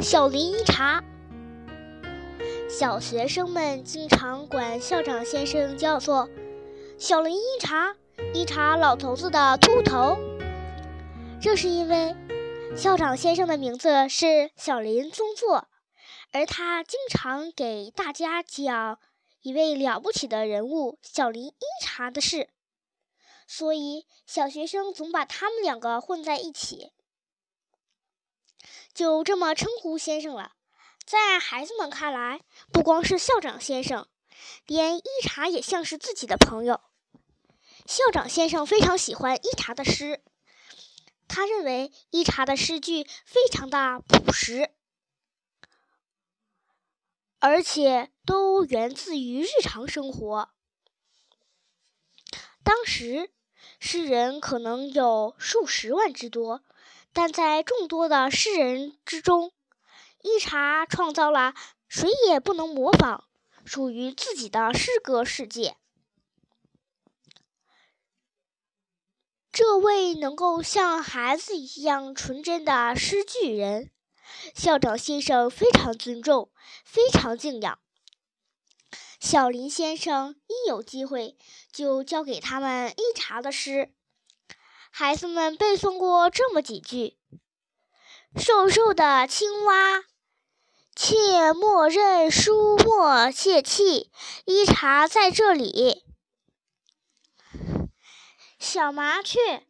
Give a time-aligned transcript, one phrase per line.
[0.00, 1.04] 小林一茶。
[2.70, 6.26] 小学生们经常管校长先生叫做
[6.98, 7.94] “小林一茶”，
[8.32, 10.16] 一茶老头子的秃头。
[11.38, 12.16] 这是因为
[12.74, 15.68] 校长先生的名字是小林宗作，
[16.32, 18.98] 而他经常给大家讲
[19.42, 22.48] 一位了不起的人物小林一茶的事，
[23.46, 26.92] 所以小学生总把他们两个混在一起，
[28.92, 30.52] 就这么称呼先生了。
[31.04, 32.40] 在孩子们看来，
[32.72, 34.06] 不光是校长先生，
[34.66, 36.80] 连一茶也像是自己的朋友。
[37.86, 40.22] 校长先生非常喜欢一茶的诗，
[41.26, 44.70] 他认为一茶的诗句非常的朴实，
[47.40, 50.50] 而且都源自于日常生活。
[52.62, 53.32] 当时，
[53.80, 56.62] 诗人可能有数十万之多，
[57.12, 59.52] 但在众多的诗人之中，
[60.22, 61.54] 一茶创造了
[61.88, 63.28] 谁也不能模仿、
[63.64, 65.76] 属于自己的诗歌世界。
[69.52, 73.90] 这位能够像孩子一样纯真的诗句人，
[74.54, 76.52] 校长先生非常尊重，
[76.84, 77.80] 非常敬仰。
[79.18, 81.36] 小林先生一有机会
[81.72, 83.92] 就教给他们一茶的诗，
[84.90, 87.16] 孩子们背诵过这么几句
[88.36, 90.04] ：“瘦瘦的青蛙。”
[90.94, 94.12] 切莫认输，莫泄气。
[94.44, 96.04] 一茶在这里。
[98.58, 99.66] 小麻雀，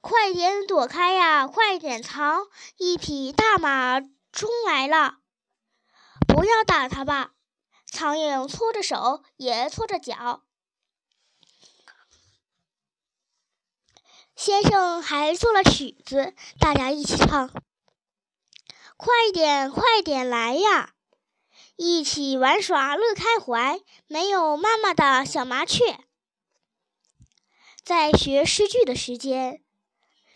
[0.00, 1.46] 快点躲开呀！
[1.46, 2.46] 快点藏！
[2.78, 4.00] 一匹大马
[4.32, 5.18] 冲来了，
[6.26, 7.32] 不要打它吧！
[7.84, 10.44] 苍蝇搓着手，也搓着脚。
[14.40, 17.50] 先生还做了曲子，大家一起唱。
[18.96, 20.94] 快点，快点来呀！
[21.76, 23.78] 一起玩耍乐开怀。
[24.06, 25.98] 没有妈妈的小麻雀，
[27.84, 29.62] 在学诗句的时间，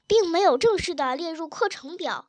[0.06, 2.28] 并没有正式的列入课程表，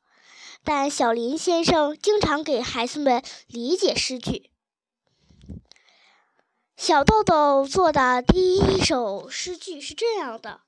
[0.64, 4.50] 但小林先生经常给孩子们理解诗句。
[6.78, 10.62] 小豆豆做的第一首诗句是这样的：“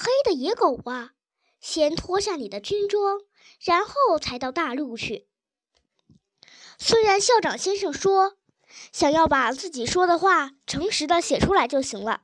[0.00, 1.14] 黑的野狗啊！”
[1.60, 3.20] 先脱下你的军装，
[3.58, 5.26] 然后才到大陆去。
[6.78, 8.36] 虽然校长先生说，
[8.92, 12.22] 想要把自己说的话诚实的写出来就行了，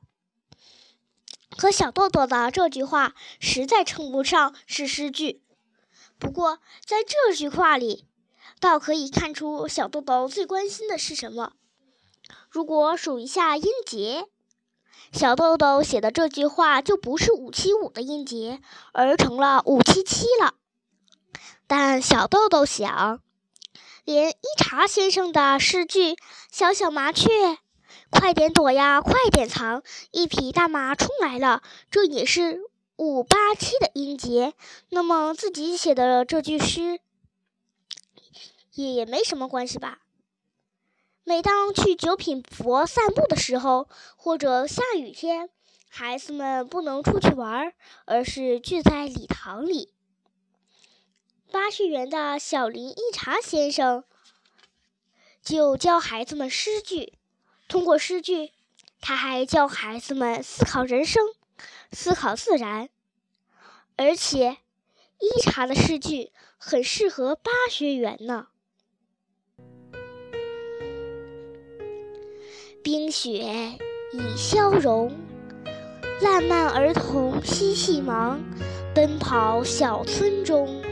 [1.57, 5.43] 可小豆豆的这句话实在称不上是诗句。
[6.17, 8.07] 不过在这句话里，
[8.61, 11.51] 倒可以看出小豆豆最关心的是什么。
[12.49, 14.29] 如果数一下音节。
[15.11, 18.59] 小豆豆写的这句话就不是五七五的音节，
[18.91, 20.55] 而成了五七七了。
[21.67, 23.21] 但小豆豆想，
[24.03, 26.15] 连一茶先生的诗句
[26.51, 27.57] “小小麻雀，
[28.09, 32.59] 快点躲呀，快点藏，一匹大马冲来了”，这也是
[32.97, 34.53] 五八七的音节。
[34.89, 36.99] 那么自己写的这句诗
[38.73, 39.99] 也没什么关系吧？
[41.27, 45.49] 每当去九品佛散步的时候，或者下雨天，
[45.89, 47.73] 孩子们不能出去玩，
[48.05, 49.91] 而是聚在礼堂里。
[51.51, 54.03] 八十元的小林一茶先生
[55.41, 57.13] 就教孩子们诗句，
[57.67, 58.51] 通过诗句，
[59.01, 61.23] 他还教孩子们思考人生、
[61.91, 62.87] 思考自然。
[63.95, 64.57] 而且，
[65.19, 68.49] 一茶的诗句很适合八学园呢。
[72.85, 73.39] 冰雪
[74.13, 75.11] 已消融，
[76.21, 78.39] 烂漫儿童嬉戏忙，
[78.93, 80.84] 奔跑小村中。